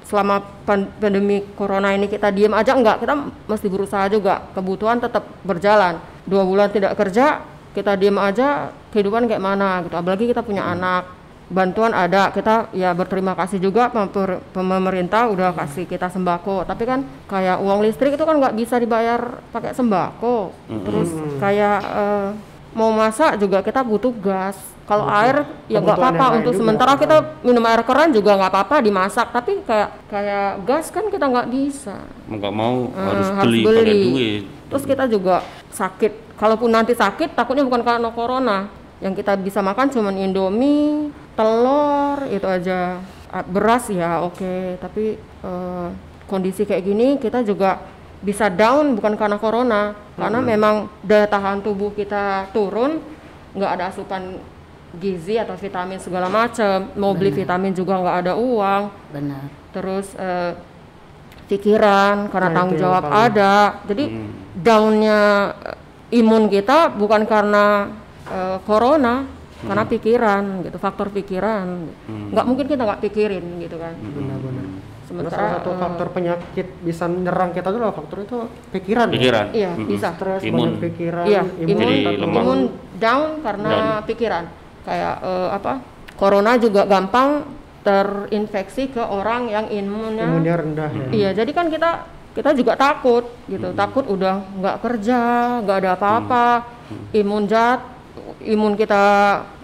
[0.03, 3.13] selama pan- pandemi corona ini kita diem aja enggak, kita
[3.47, 4.41] mesti berusaha juga.
[4.51, 6.01] Kebutuhan tetap berjalan.
[6.25, 7.45] Dua bulan tidak kerja,
[7.77, 9.95] kita diem aja, kehidupan kayak mana gitu.
[9.95, 11.07] Apalagi kita punya anak,
[11.49, 16.63] bantuan ada, kita ya berterima kasih juga pemper- pemerintah udah kasih kita sembako.
[16.63, 20.53] Tapi kan kayak uang listrik itu kan nggak bisa dibayar pakai sembako.
[20.69, 21.09] Terus
[21.41, 22.29] kayak eh,
[22.77, 24.57] mau masak juga kita butuh gas.
[24.85, 26.65] Kalau air ya nggak apa-apa untuk juga.
[26.65, 29.29] sementara kita minum air keran juga nggak apa-apa dimasak.
[29.29, 31.97] Tapi kayak kayak gas kan kita nggak bisa.
[32.25, 34.41] Mau nggak mau Eh, harus beli pakai duit.
[34.69, 35.41] Terus kita juga
[35.73, 36.37] sakit.
[36.37, 38.69] Kalaupun nanti sakit, takutnya bukan karena corona.
[38.97, 42.99] Yang kita bisa makan cuman indomie, telur, itu aja.
[43.31, 45.87] Ah, Beras ya oke, tapi eh,
[46.27, 47.79] kondisi kayak gini kita juga
[48.19, 52.99] bisa down bukan karena corona, karena memang daya tahan tubuh kita turun,
[53.55, 54.35] nggak ada asupan
[54.99, 56.91] gizi atau vitamin segala macam.
[56.99, 58.83] Mau beli vitamin juga nggak ada uang.
[59.15, 59.43] Benar.
[59.71, 60.51] Terus eh,
[61.47, 63.55] pikiran karena Nah, tanggung jawab paling- ada.
[63.87, 64.05] Jadi
[64.53, 65.19] downnya
[65.63, 67.87] eh, imun kita bukan karena
[68.27, 71.67] eh, corona karena pikiran gitu faktor pikiran
[72.31, 74.65] nggak mungkin kita nggak pikirin gitu kan benar-benar
[75.09, 78.37] Karena sementara salah satu eh, faktor penyakit bisa nyerang kita adalah faktor itu
[78.69, 79.07] pikiran.
[79.07, 79.13] ya.
[79.17, 79.45] Pikiran.
[79.51, 79.89] iya Mm-mm.
[79.89, 80.53] bisa Stres, Imun.
[80.53, 82.39] banyak pikiran, iya imun, imun Jadi lemah.
[82.39, 82.59] imun
[82.95, 84.05] down karena Down.
[84.05, 84.43] pikiran
[84.85, 85.73] kayak eh, apa
[86.13, 87.29] corona juga gampang
[87.81, 91.05] terinfeksi ke orang yang imunnya imunnya rendah ya.
[91.09, 91.89] Iya, jadi kan kita
[92.29, 95.19] kita juga takut gitu, takut udah nggak kerja,
[95.59, 96.47] nggak ada apa-apa,
[97.11, 97.81] imun jat,
[98.41, 99.01] imun kita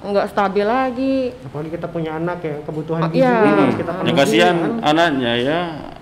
[0.02, 1.32] nggak stabil lagi.
[1.42, 3.36] Apalagi kita punya anak ya, kebutuhan Oh, gizi iya.
[3.40, 4.18] yang harus kita Ya penuhi.
[4.18, 4.72] kasihan kan.
[4.86, 5.60] anaknya ya,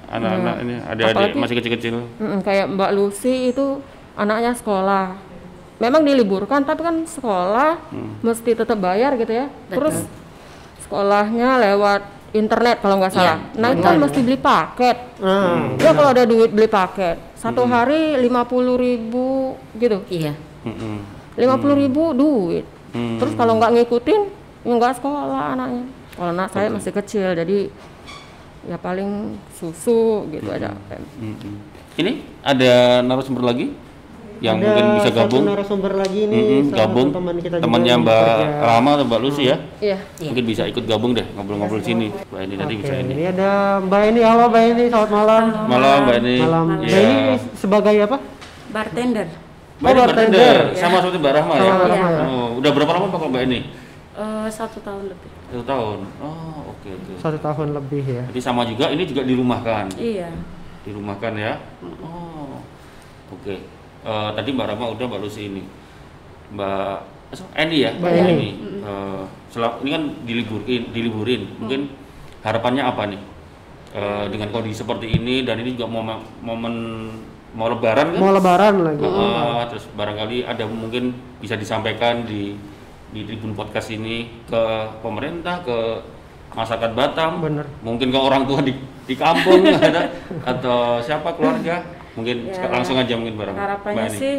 [0.09, 1.95] anak-anak ini adik-adik masih kecil-kecil.
[2.41, 3.77] Kayak Mbak Lucy itu
[4.13, 5.05] anaknya sekolah,
[5.77, 7.77] memang diliburkan tapi kan sekolah
[8.19, 9.47] mesti tetap bayar gitu ya.
[9.67, 10.01] Terus
[10.79, 13.38] sekolahnya lewat internet kalau nggak salah.
[13.53, 14.97] Nah itu kan mesti beli paket.
[15.21, 20.01] Nah, Ya kalau ada duit beli paket, satu hari lima puluh ribu gitu.
[20.09, 20.33] iya
[20.63, 21.12] Mm-mm.
[21.36, 23.17] Lima puluh ribu duit Hmm.
[23.17, 24.22] terus kalau nggak ngikutin
[24.62, 27.74] ya nggak sekolah anaknya kalau anak saya masih kecil jadi
[28.63, 30.78] ya paling susu gitu aja
[31.17, 31.58] Mm-mm.
[31.93, 33.74] Ini ada narasumber lagi
[34.41, 35.43] yang ada mungkin bisa satu gabung.
[35.46, 37.10] narasumber lagi nih, salah gabung.
[37.10, 38.48] teman kita Temannya yang Mbak bekerja.
[38.62, 39.58] Rama atau Mbak Lucy ya.
[39.80, 42.13] iya Mungkin bisa ikut gabung deh ngobrol-ngobrol sini.
[42.30, 43.12] Mbak ini nanti Oke, bisa ini.
[43.12, 45.43] ini ada Mbak ini, halo Mbak ini, selamat malam.
[45.65, 46.36] Malam Mbak ini.
[46.39, 46.65] Malam.
[46.78, 46.78] Iya.
[46.78, 47.15] Mbak ini
[47.56, 48.17] sebagai apa?
[48.69, 49.28] bartender
[49.81, 50.55] Mbak Oh, bartender.
[50.69, 50.77] bartender.
[50.77, 51.63] Sama seperti Mbak Rahma ya.
[51.65, 52.23] Sama ya.
[52.25, 53.59] Oh, udah berapa lama Pak Mbak ini?
[54.13, 55.99] Eh, satu tahun lebih Satu tahun.
[56.21, 57.13] Oh, oke oke.
[57.17, 58.23] Satu tahun lebih ya.
[58.29, 59.89] Jadi sama juga ini juga dirumahkan.
[59.97, 60.29] iya
[60.83, 61.53] Dirumahkan ya.
[61.99, 62.62] Oh.
[63.31, 63.57] Oke.
[64.03, 65.63] Eh, tadi Mbak Rahma udah Mbak Lucy ini.
[66.53, 66.95] Mbak
[67.33, 67.91] so, Eni ya?
[67.97, 68.49] Mbak Eni.
[68.83, 71.41] Eh, selap- ini kan diliburin, diliburin.
[71.57, 71.89] Mungkin
[72.41, 73.21] harapannya apa nih?
[73.93, 76.75] Eh, dengan kondisi seperti ini dan ini juga momen, momen
[77.53, 78.19] mau lebaran kan?
[78.19, 79.01] Mau lebaran lagi.
[79.01, 82.57] Uh, terus barangkali ada mungkin bisa disampaikan di
[83.09, 84.63] di Tribun Podcast ini ke
[84.99, 85.77] pemerintah, ke
[86.51, 87.65] masyarakat Batam, Bener.
[87.79, 90.09] mungkin ke orang tua di di kampung ada
[90.41, 91.81] atau siapa keluarga,
[92.13, 93.53] mungkin Ya, langsung aja mungkin barang.
[93.53, 94.35] harapannya sih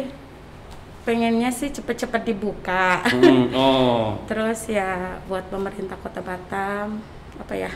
[1.05, 6.97] pengennya sih cepet-cepet dibuka Hmm, oh, terus ya buat pemerintah kota Batam
[7.37, 7.69] apa ya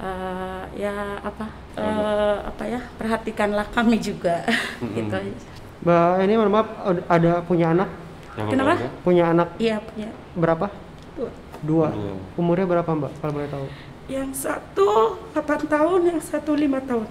[0.00, 4.42] eh, ya apa eh, apa ya perhatikanlah kami juga
[4.96, 5.32] gitu aja.
[5.80, 7.88] Mbak ini mohon maaf ad- ada punya anak?
[8.30, 8.76] Kenapa?
[9.00, 10.66] Punya anak iya punya berapa?
[11.14, 11.30] dua.
[11.60, 11.88] Dua.
[11.90, 12.14] Dua.
[12.34, 13.12] Umurnya berapa Mbak?
[13.18, 13.66] Kalau boleh tahu.
[14.08, 17.06] yang satu 8 tahun yang satu lima tahun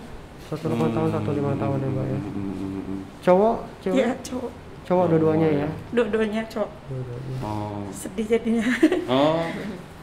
[0.45, 2.17] Satu lima tahun, satu lima tahun ya Mbak ya.
[2.19, 4.51] Hmm, Cowok, cewek, ya cowok
[4.83, 5.67] cowok dua-duanya ya.
[5.93, 7.35] dua-duanya cowok Dua-duanya.
[7.39, 8.65] Oh, sedih jadinya
[9.05, 9.45] oh,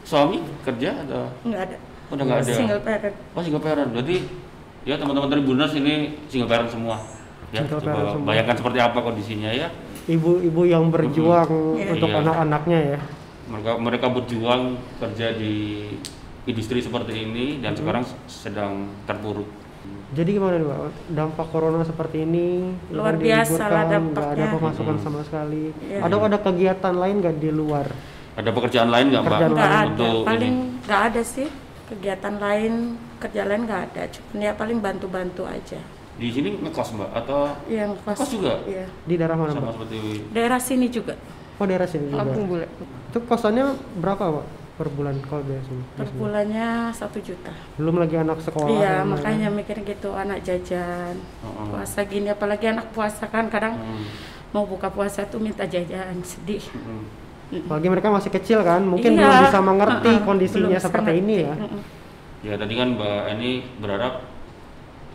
[0.01, 1.77] suami kerja atau nggak ada
[2.09, 2.53] udah nggak ada?
[2.53, 4.17] single parent Oh single parent, berarti
[4.83, 5.93] ya teman-teman Tribuners ini
[6.25, 6.95] single parent semua.
[7.47, 8.27] Ya, Single coba parent semua.
[8.27, 9.67] bayangkan seperti apa kondisinya ya.
[10.05, 11.91] Ibu-ibu yang berjuang Iya.
[11.91, 12.19] untuk Iya.
[12.21, 12.99] anak-anaknya ya.
[13.47, 14.61] Mereka mereka berjuang
[14.97, 15.83] kerja di
[16.43, 19.47] industri seperti ini dan sekarang sedang terpuruk.
[20.09, 20.79] Jadi gimana nih Mbak?
[21.09, 23.27] Dampak corona seperti ini Luar biasa
[23.61, 24.47] lah diliburkan, nggak ada dampaknya.
[24.49, 25.03] pemasukan Hmm.
[25.03, 25.63] sama sekali.
[25.81, 25.99] Iya.
[26.01, 27.87] Ada ada kegiatan lain nggak di luar?
[28.33, 30.83] Ada pekerjaan lain nggak mbak Pekerjaan nggak ada untuk paling ini?
[30.85, 31.47] nggak ada sih
[31.87, 32.73] kegiatan lain
[33.17, 35.79] kerja lain nggak ada cuman ya paling bantu-bantu aja
[36.17, 38.57] Di sini ngekos mbak atau yang kos Kos juga?
[38.65, 39.73] iya Di daerah mana, sama Pak?
[39.77, 39.97] seperti
[40.29, 41.15] daerah sini juga
[41.57, 42.21] Oh, daerah sini juga.
[42.21, 42.69] Kampung bule.
[43.09, 43.65] Itu kosannya
[43.97, 44.45] berapa, Pak?
[44.77, 45.85] Per bulan kalau biasanya?
[45.91, 48.69] per bulannya satu juta Belum lagi anak sekolah.
[48.71, 51.65] iya makanya mikir gitu anak jajan Heeh.
[51.67, 54.05] puasa gini apalagi anak puasa kan kadang Hmm,
[54.51, 57.26] mau buka puasa tuh minta jajan sedih hmm.
[57.47, 59.23] Apalagi mereka masih kecil kan, mungkin Iya.
[59.23, 61.53] belum bisa mengerti Heeh, kondisinya belum seperti ini ya.
[62.43, 64.13] Ya tadi kan mbak ini berharap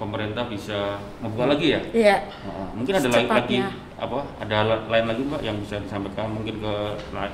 [0.01, 1.81] pemerintah bisa membuka lagi ya.
[1.93, 2.67] iya Heeh.
[2.75, 3.59] Mungkin ada lain lagi
[4.01, 4.19] apa?
[4.41, 6.75] Ada la- lain lagi mbak yang bisa disampaikan mungkin ke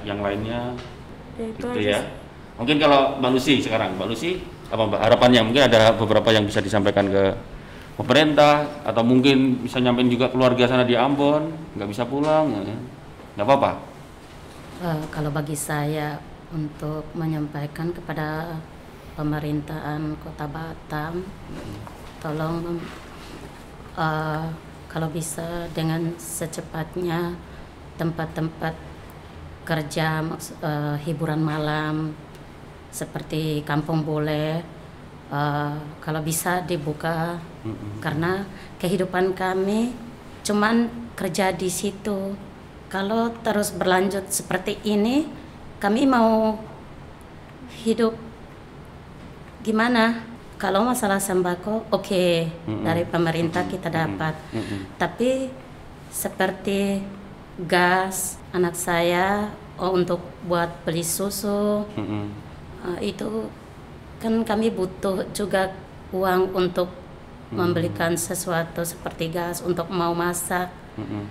[0.03, 0.75] yang lainnya
[1.39, 2.01] ya itu gitu aja ya.
[2.59, 5.47] Mungkin kalau Mbak Lucy sekarang, Mbak Lucy apa Mbak harapannya?
[5.47, 7.39] Mungkin ada beberapa yang bisa disampaikan ke
[7.95, 12.75] pemerintah atau mungkin bisa nyampein juga keluarga sana di Ambon, nggak bisa pulang, ya.
[13.39, 13.73] nggak apa-apa.
[14.79, 16.15] Eh, kalau bagi saya
[16.55, 18.55] untuk menyampaikan kepada
[19.19, 21.27] pemerintahan Kota Batam,
[22.23, 22.79] tolong
[23.99, 24.47] eh,
[24.87, 27.35] kalau bisa dengan secepatnya
[27.99, 28.79] tempat-tempat
[29.67, 30.23] kerja
[30.63, 32.15] eh, hiburan malam
[32.95, 34.63] seperti Kampung Bole
[35.27, 37.35] eh, kalau bisa dibuka
[37.67, 37.99] Mm-mm.
[37.99, 38.47] karena
[38.79, 39.91] kehidupan kami
[40.47, 40.87] cuman
[41.19, 42.47] kerja di situ.
[42.89, 45.29] Kalau terus berlanjut seperti ini,
[45.77, 46.57] kami mau
[47.85, 48.17] hidup
[49.61, 50.25] gimana?
[50.59, 52.83] Kalau masalah sembako, oke Mm-mm.
[52.83, 54.35] dari pemerintah kita dapat.
[54.51, 54.99] Mm-mm.
[54.99, 55.53] Tapi
[56.11, 57.05] seperti
[57.63, 62.27] gas, anak saya oh, untuk buat beli susu, Mm-mm.
[62.79, 63.51] Eh, itu
[64.19, 65.71] kan kami butuh juga
[66.11, 66.91] uang untuk
[67.49, 71.25] membelikan sesuatu seperti gas untuk mau masak Mm-mm.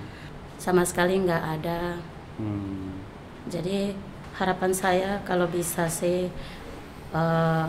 [0.57, 1.81] Sama sekali nggak ada
[2.37, 2.93] Hmm.
[3.49, 3.97] jadi
[4.37, 6.29] harapan saya kalau bisa sih
[7.09, 7.67] eh,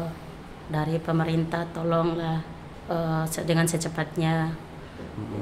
[0.68, 2.44] dari pemerintah tolonglah
[3.24, 4.52] se- dengan secepatnya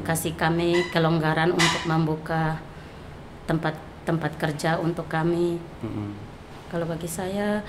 [0.03, 2.63] kasih kami kelonggaran untuk membuka
[3.45, 6.15] tempat-tempat kerja untuk kami Mm-mm.
[6.71, 7.63] kalau bagi saya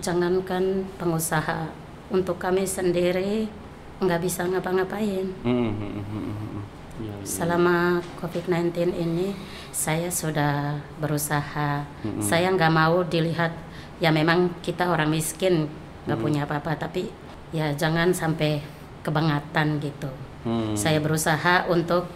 [0.00, 1.68] jangankan pengusaha
[2.08, 3.44] untuk kami sendiri
[4.00, 6.64] nggak bisa ngapa-ngapain Mm-mm.
[7.02, 7.10] Mm-mm.
[7.10, 7.26] Ya, ya.
[7.26, 7.76] selama
[8.22, 9.34] COVID-19 ini
[9.74, 12.22] saya sudah berusaha Mm-mm.
[12.22, 13.50] saya nggak mau dilihat
[13.98, 15.66] ya memang kita orang miskin
[16.06, 16.24] nggak Mm.
[16.24, 17.10] punya apa-apa tapi
[17.50, 18.62] ya jangan sampai
[19.02, 20.10] kebangetan gitu
[20.42, 20.74] Hmm.
[20.74, 22.10] saya berusaha untuk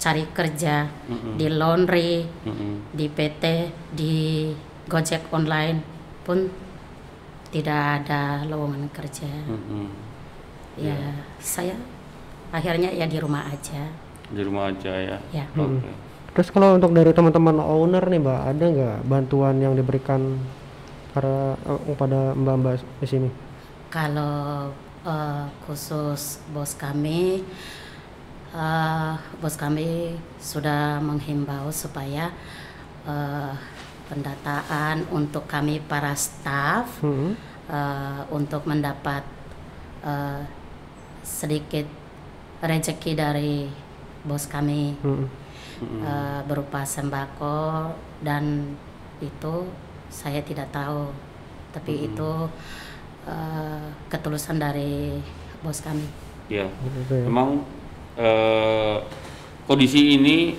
[0.00, 1.36] cari kerja Mm-mm.
[1.36, 2.88] di laundry Mm-mm.
[2.88, 3.44] di PT
[3.92, 4.14] di
[4.88, 5.84] Gojek online
[6.24, 6.48] pun
[7.52, 9.92] tidak ada lowongan kerja Mm-mm.
[10.80, 10.96] ya
[11.36, 11.76] saya
[12.54, 13.90] akhirnya ya di rumah aja
[14.30, 15.18] Di rumah aja ya.
[15.30, 15.76] ya Hmm.
[15.76, 15.90] Oke.
[16.32, 20.38] Terus kalau untuk dari teman-teman owner nih mbak, ada nggak bantuan yang diberikan
[21.10, 23.28] para eh, kepada mbak-mbak di sini?
[23.88, 24.70] kalau
[25.02, 27.46] eh, khusus bos kami
[28.50, 32.34] eh, bos kami sudah menghimbau supaya
[33.04, 33.52] eh,
[34.04, 37.38] pendataan untuk kami para staff Hmm.
[37.68, 39.22] eh, untuk mendapat
[40.02, 40.42] eh,
[41.22, 41.86] sedikit
[42.60, 43.66] rezeki dari
[44.22, 45.28] bos kami Hmm.
[46.00, 47.90] eh, berupa sembako
[48.22, 48.74] dan
[49.18, 49.54] itu
[50.06, 51.10] saya tidak tahu
[51.70, 52.30] tapi itu
[53.26, 55.18] eh, ketulusan dari
[55.60, 56.06] bos kami
[56.44, 56.68] Ya.
[57.10, 57.64] Memang
[58.14, 58.96] eh,
[59.64, 60.52] kondisi ini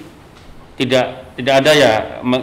[0.73, 1.93] tidak tidak ada ya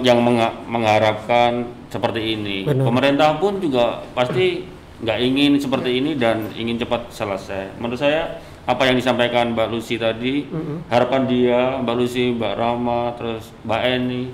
[0.00, 2.62] yang menga- mengharapkan seperti ini.
[2.64, 2.86] Benar.
[2.86, 4.62] Pemerintah pun juga pasti
[5.02, 7.76] nggak ingin seperti ini dan ingin cepat selesai.
[7.82, 10.87] Menurut saya apa yang disampaikan Mbak Lucy tadi, Mm-mm.
[10.87, 14.31] harapan dia, Mbak Lucy, Mbak Rama, terus Mbak Eni,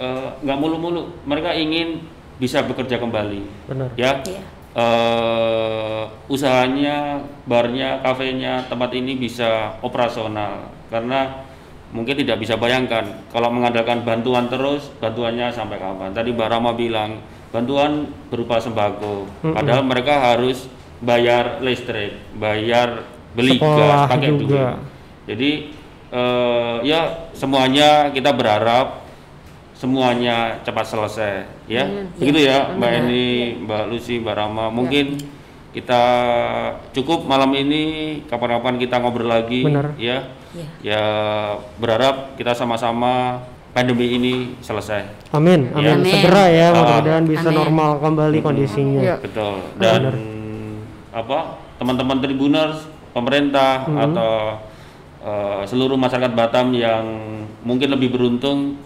[0.00, 1.12] eh, nggak mulu-mulu.
[1.28, 2.00] Mereka ingin
[2.40, 3.92] bisa bekerja kembali, Benar.
[4.00, 4.42] ya Iya.
[4.70, 11.44] eh usahanya, barnya, kafenya, tempat ini bisa operasional karena
[11.90, 16.14] mungkin tidak bisa bayangkan kalau mengandalkan bantuan terus, bantuannya sampai kapan.
[16.14, 17.20] Tadi Mbak Rama bilang
[17.50, 19.52] bantuan berupa sembako, Mm-mm.
[19.52, 20.64] padahal mereka harus
[21.02, 24.40] bayar listrik, bayar beli Sekolah gas, pakai duit.
[24.42, 24.66] juga.
[25.24, 25.50] Jadi
[26.10, 27.00] eh, ya
[27.32, 29.06] semuanya kita berharap
[29.72, 31.32] semuanya cepat selesai
[31.64, 32.12] ya Amin.
[32.14, 32.76] begitu ya Amin.
[32.76, 33.26] Mbak Eni
[33.64, 35.16] Mbak Lucy Mbak Rama mungkin
[35.70, 36.02] kita
[36.90, 37.82] cukup malam ini
[38.26, 39.94] kapan-kapan kita ngobrol lagi Benar.
[39.96, 40.66] ya Iya.
[40.82, 41.02] ya
[41.78, 43.38] berharap kita sama-sama
[43.70, 46.02] pandemi ini selesai Amin, amin.
[46.02, 46.10] Amin.
[46.10, 46.76] Segera ya, Ah.
[46.76, 47.58] mudah-mudahan bisa Amin.
[47.62, 49.00] normal kembali kondisinya.
[49.00, 49.16] Iya.
[49.22, 50.10] betul dan
[51.08, 51.38] apa
[51.78, 53.98] teman-teman tribuners pemerintah Mhm.
[54.00, 54.32] atau
[55.20, 57.04] eh, seluruh masyarakat Batam yang
[57.60, 58.80] mungkin lebih beruntung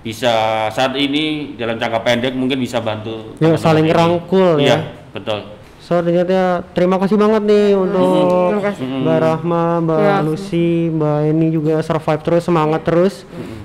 [0.00, 0.32] bisa
[0.68, 3.92] saat ini dalam jangka pendek mungkin bisa bantu Ya, saling ini.
[3.92, 4.78] rangkul Iya, ya.
[5.10, 5.40] betul.
[5.80, 8.84] So ternyata terima kasih banget nih untuk Terima kasih.
[8.86, 10.16] Mbak Rahma, Mbak Ya.
[10.20, 13.14] Lucy, Mbak ini juga survive terus, semangat terus.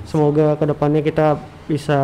[0.04, 2.00] Semoga ke depannya kita bisa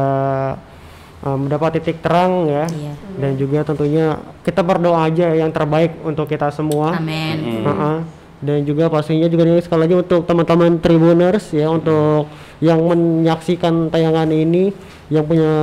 [1.22, 2.66] uh, mendapat titik terang ya.
[2.68, 2.94] Iya.
[3.18, 6.98] Dan juga tentunya kita berdoa aja yang terbaik untuk kita semua.
[6.98, 7.62] Amin.
[7.62, 7.96] Heeh.
[8.42, 12.26] Dan juga pastinya juga nih sekali lagi untuk teman-teman Tribuners ya untuk
[12.58, 14.74] yang menyaksikan tayangan ini
[15.14, 15.54] yang punya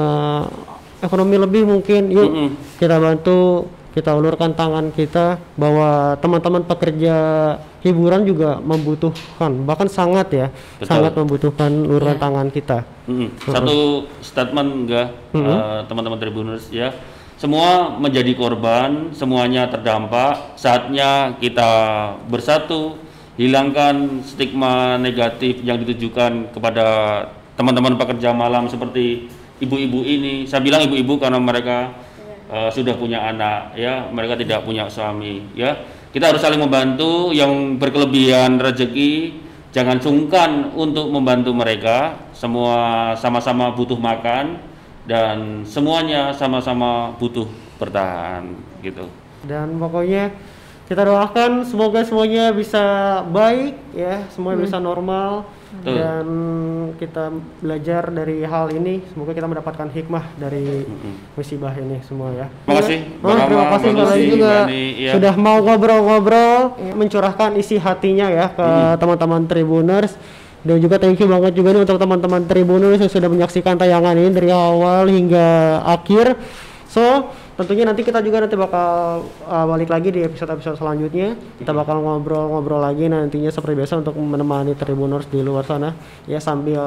[1.03, 2.49] ekonomi lebih mungkin yuk Mm-mm.
[2.79, 7.15] kita bantu kita ulurkan tangan kita bahwa teman-teman pekerja
[7.81, 10.47] hiburan juga membutuhkan bahkan sangat ya
[10.77, 10.87] Betul.
[10.87, 12.85] sangat membutuhkan uluran tangan kita.
[13.09, 13.29] Mm-mm.
[13.49, 16.93] Satu statement enggak eh, teman-teman Tribuners ya.
[17.39, 20.59] Semua menjadi korban, semuanya terdampak.
[20.59, 21.71] Saatnya kita
[22.27, 22.99] bersatu,
[23.39, 26.85] hilangkan stigma negatif yang ditujukan kepada
[27.55, 29.31] teman-teman pekerja malam seperti
[29.63, 30.43] ibu-ibu ini.
[30.51, 31.95] Saya bilang ibu-ibu karena mereka
[32.49, 35.77] eh, sudah punya anak ya, mereka tidak punya suami ya.
[36.09, 42.17] Kita harus saling membantu yang berkelebihan rezeki jangan sungkan untuk membantu mereka.
[42.33, 44.57] Semua sama-sama butuh makan
[45.05, 47.45] dan semuanya sama-sama butuh
[47.77, 49.05] bertahan gitu.
[49.45, 50.33] Dan pokoknya
[50.89, 52.81] kita doakan semoga semuanya bisa
[53.29, 55.93] baik ya, semuanya bisa normal Betul.
[55.93, 56.25] dan
[56.97, 57.29] kita
[57.61, 59.05] belajar dari hal ini.
[59.13, 60.89] Semoga kita mendapatkan hikmah dari
[61.37, 62.49] musibah ini semua ya.
[62.65, 65.11] Terima kasih, Oh, Mbak terima kasih sekali juga Mbak Ani, ya.
[65.13, 66.57] sudah mau ngobrol-ngobrol,
[66.97, 70.17] mencurahkan isi hatinya ya ke teman-teman Tribuners.
[70.59, 74.33] Dan juga thank you banget juga nih untuk teman-teman Tribuners yang sudah menyaksikan tayangan ini
[74.33, 76.33] dari awal hingga akhir.
[76.89, 78.87] So, tentunya nanti kita juga nanti bakal
[79.43, 81.35] uh, balik lagi di episode-episode selanjutnya.
[81.59, 85.91] Kita bakal ngobrol-ngobrol lagi nantinya seperti biasa untuk menemani Tribuners di luar sana
[86.23, 86.79] ya sambil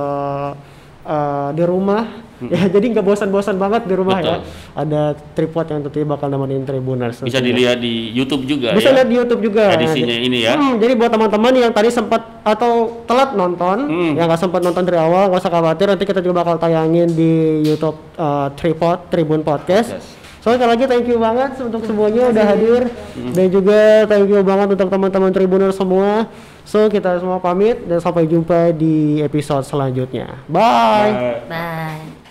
[1.05, 2.33] uh, di rumah.
[2.43, 4.43] Ya, jadi nggak bosan-bosan banget di rumah ya.
[4.75, 7.23] Ada tripod yang tentunya bakal nemenin Tribuners.
[7.23, 7.55] Bisa tentunya.
[7.55, 8.99] dilihat di YouTube juga Bisa ya.
[8.99, 9.79] lihat di YouTube juga.
[9.79, 10.59] Edisinya ini ya.
[10.59, 14.13] Hmm, jadi buat teman-teman yang tadi sempat atau telat nonton, Hmm.
[14.19, 15.87] yang nggak sempat nonton dari awal, nggak usah khawatir.
[15.87, 19.95] Nanti kita juga bakal tayangin di YouTube uh, Tripod Tribun Podcast.
[19.95, 20.22] Podcast.
[20.43, 24.75] So sekali lagi thank you banget untuk semuanya udah hadir dan juga thank you banget
[24.75, 26.27] untuk teman-teman Tribuner semua.
[26.67, 30.43] So kita semua pamit dan sampai jumpa di episode selanjutnya.
[30.51, 31.15] Bye.
[31.15, 31.39] Bye.
[31.47, 32.22] Bye.